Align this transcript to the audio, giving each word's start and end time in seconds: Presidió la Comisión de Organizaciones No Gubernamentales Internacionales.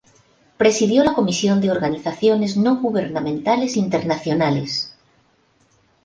Presidió 0.57 1.03
la 1.03 1.13
Comisión 1.13 1.61
de 1.61 1.69
Organizaciones 1.69 2.57
No 2.57 2.77
Gubernamentales 2.77 3.77
Internacionales. 3.77 4.91